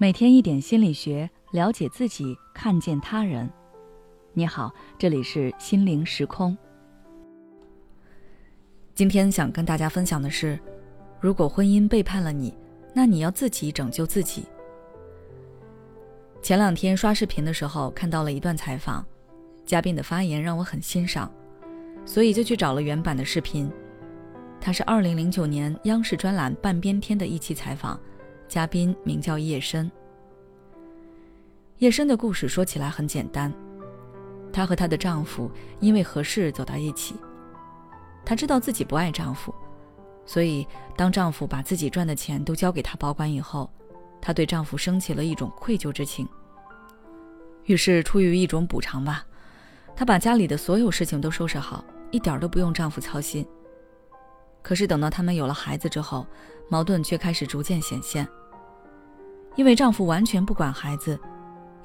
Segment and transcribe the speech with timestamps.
[0.00, 3.50] 每天一点心理学，了解自己，看见他人。
[4.32, 6.56] 你好，这里是心灵时空。
[8.94, 10.56] 今天想跟大家分享的是，
[11.18, 12.56] 如果婚姻背叛了你，
[12.94, 14.44] 那你要自己拯救自己。
[16.40, 19.04] 前两天刷视频的时候看到了一段采访，
[19.66, 21.28] 嘉宾的发言让我很欣赏，
[22.04, 23.68] 所以就去找了原版的视频。
[24.60, 27.98] 它是二零零九年央视专栏《半边天》的一期采访。
[28.48, 29.90] 嘉宾名叫叶深。
[31.78, 33.52] 叶深的故事说起来很简单，
[34.52, 37.14] 她和她的丈夫因为合适走到一起。
[38.24, 39.54] 她知道自己不爱丈夫，
[40.26, 40.66] 所以
[40.96, 43.70] 当丈夫把自己赚的钱都交给她保管以后，
[44.20, 46.26] 她对丈夫升起了一种愧疚之情。
[47.66, 49.24] 于是出于一种补偿吧，
[49.94, 53.46] 她把家里的所有事情都收拾好，一点都不用丈夫操心。
[54.68, 56.26] 可是等到他们有了孩子之后，
[56.68, 58.28] 矛盾却开始逐渐显现。
[59.56, 61.18] 因为丈夫完全不管孩子，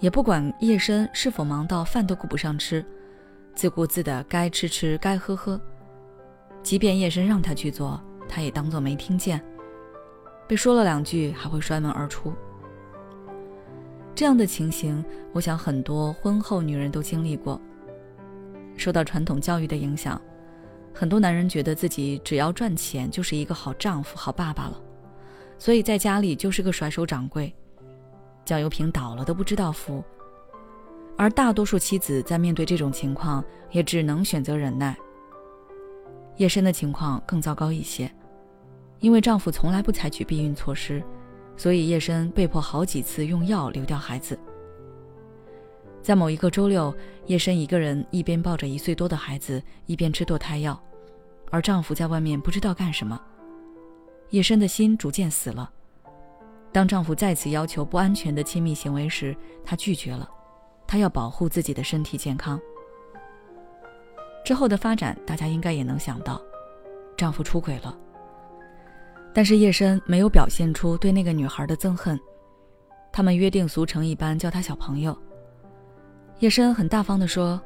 [0.02, 2.86] 也不管叶深是否忙到饭都顾不上吃，
[3.56, 5.58] 自顾自的该吃吃该喝喝，
[6.62, 9.42] 即便叶深让他去做，他也当作没听见，
[10.46, 12.34] 被说了两句还会摔门而出。
[14.14, 17.58] 这样的情形，我想很多婚后女人都经历过。
[18.76, 20.22] 受到传统教育的影响，
[20.94, 24.80] 很多男人觉得自己只要赚钱就是一个好丈夫、好爸爸了，
[25.58, 27.54] 所以在家里就是个甩手掌柜。
[28.46, 30.04] 酱油瓶倒了都不知道扶，
[31.18, 34.96] 而大多数妻子在面对这种情况，也只能选择忍耐。
[36.38, 38.12] 叶深的情况更糟糕一些，
[39.00, 41.02] 因为丈夫从来不采取避孕措施，
[41.56, 44.38] 所以叶深被迫好几次用药流掉孩子。
[46.04, 46.94] 在某一个周六，
[47.28, 50.78] 叶深一个人一边抱着一岁多的孩子，一边吃堕胎药，
[51.50, 53.20] 而丈夫在外面不知道干什么。
[54.32, 55.72] 叶深的心逐渐死了。
[56.74, 60.30] 当丈夫再次要求不安全的亲密行为时，她拒绝了。
[60.86, 62.60] 她要保护自己的身体健康。
[64.44, 66.42] 之后的发展，大家应该也能想到，
[67.16, 67.98] 丈夫出轨了。
[69.34, 72.20] 但是叶深没有表现出对那个女孩的憎恨，
[73.10, 75.18] 他们约定俗成一般叫她小朋友。
[76.44, 77.58] 叶深很大方地说：“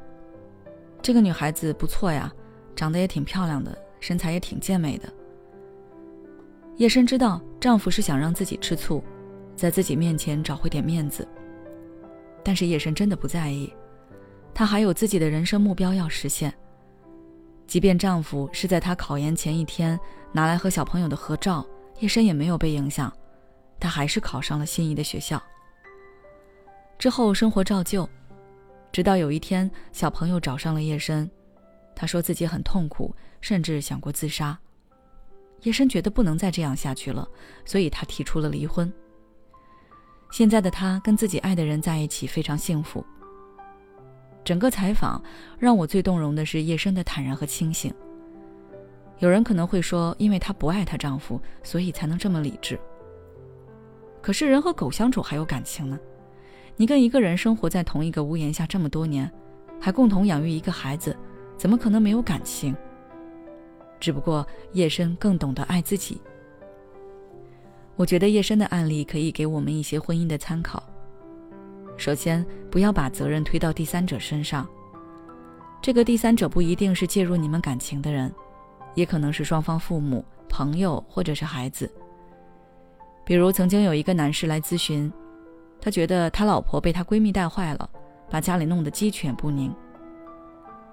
[1.02, 2.32] 这个女孩子不错呀，
[2.76, 5.12] 长得也挺漂亮的，身材也挺健美的。”
[6.78, 9.02] 叶深知道丈夫是想让自己吃醋，
[9.56, 11.26] 在自己面前找回点面子。
[12.44, 13.74] 但是叶深真的不在意，
[14.54, 16.54] 她还有自己的人生目标要实现。
[17.66, 19.98] 即便丈夫是在她考研前一天
[20.30, 21.66] 拿来和小朋友的合照，
[21.98, 23.12] 叶深也没有被影响，
[23.80, 25.42] 她还是考上了心仪的学校。
[26.96, 28.08] 之后生活照旧，
[28.92, 31.30] 直到有一天小朋友找上了叶深，
[31.94, 34.58] 他说自己很痛苦，甚至想过自杀。
[35.62, 37.28] 叶深觉得不能再这样下去了，
[37.64, 38.92] 所以他提出了离婚。
[40.30, 43.04] 现在的他跟自己爱的人在一起，非常幸福。
[44.44, 45.22] 整个采访
[45.58, 47.92] 让我最动容的是叶深的坦然和清醒。
[49.18, 52.78] 有人可能会说，因为她不爱她丈夫，所以才能这么理智。
[54.22, 55.98] 可是人和狗相处还有感情呢，
[56.80, 59.28] 你跟一个人生活在同一个屋檐下这么多年，
[59.80, 61.14] 还共同养育一个孩子，
[61.56, 62.74] 怎么可能没有感情？
[63.98, 66.20] 只不过叶深更懂得爱自己。
[67.96, 70.80] 我觉得叶深的案例可以给我们一些婚姻的参考。
[71.96, 74.64] 首先，不要把责任推到第三者身上。
[75.82, 78.32] 这个第三者不一定是介入你们感情的人，
[78.94, 81.92] 也可能是双方父母、朋友或者是孩子。
[83.24, 85.12] 比如，曾经有一个男士来咨询，
[85.80, 87.88] 他觉得他老婆被他闺蜜带坏了，
[88.30, 89.74] 把家里弄得鸡犬不宁。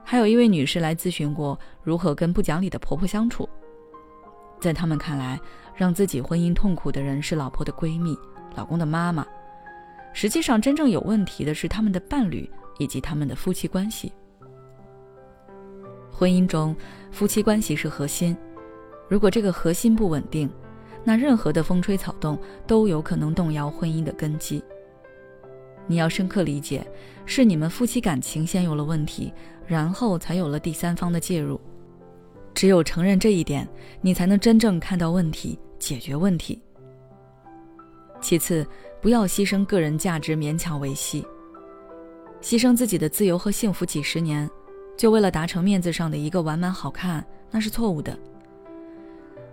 [0.04, 3.50] 还有一位女士来咨询过如何跟不讲理的婆婆相处。
[4.60, 5.40] 在他们看来，
[5.76, 8.18] 让自己婚姻痛苦的人是老婆的闺蜜、
[8.56, 9.26] 老公的妈妈。
[10.14, 14.14] 实际上，真正有问题的是他们的伴侣以及他们的夫妻关系。
[16.12, 16.74] 婚姻中，
[17.12, 18.38] 夫妻关系是核心。
[19.10, 20.50] 如果这个核心不稳定，
[21.04, 24.64] 那任何的风吹草动都有可能动摇婚姻的根基。
[25.88, 26.86] 你要深刻理解，
[27.26, 29.32] 是你们夫妻感情先有了问题，
[29.68, 31.60] 然后才有了第三方的介入。
[32.54, 33.68] 只有承认这一点，
[34.02, 36.62] 你才能真正看到问题，解决问题。
[38.22, 38.66] 其次，
[39.02, 41.26] 不要牺牲个人价值勉强维系，
[42.42, 44.50] 牺牲自己的自由和幸福几十年，
[44.98, 48.18] 就为了达成面子上的一个完满好看，那是错误的。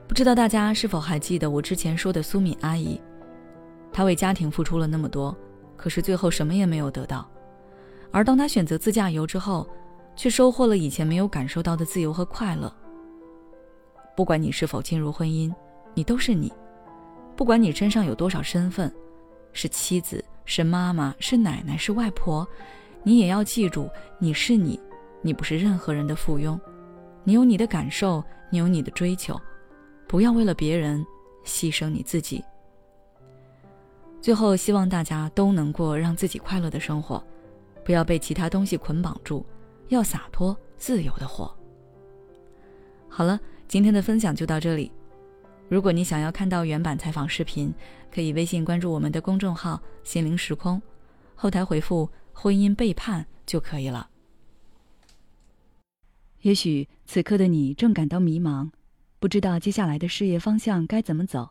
[0.06, 3.00] 不知道大家是否还记得我之前说的苏敏阿姨，
[3.92, 5.36] 她为家庭付出了那么多。
[5.82, 7.28] 可是最后什么也没有得到，
[8.12, 9.68] 而当他选择自驾游之后，
[10.14, 12.72] 却收获了以前没有感受到的自由和快乐。
[14.16, 15.52] 不管你是否进入婚姻，
[15.92, 16.48] 你都是你；
[17.34, 18.94] 不管你身上有多少身份，
[19.52, 22.46] 是妻子，是妈妈，是奶奶，是外婆，
[23.02, 23.90] 你也要记住，
[24.20, 24.80] 你是你，
[25.20, 26.56] 你不是任何人的附庸，
[27.24, 29.36] 你有你的感受，你有你的追求，
[30.06, 31.04] 不要为了别人
[31.44, 32.40] 牺牲你自己。
[34.22, 37.22] 最后，希望大家都能过让自己快乐的生活，
[37.84, 39.44] 不要被其他东西捆绑住，
[39.88, 41.52] 要洒脱自由的活。
[43.08, 44.92] 好了，今天的分享就到这里。
[45.68, 47.74] 如果你想要看到原版采访视频，
[48.14, 50.80] 可以微信关注我们的公众号“心灵时空”，
[51.34, 54.08] 后台回复“婚姻背叛”就可以了。
[56.42, 58.70] 也许此刻的你正感到迷茫，
[59.18, 61.50] 不知道接下来的事业方向该怎么走。